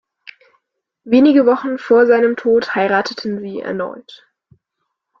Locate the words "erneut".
3.59-4.27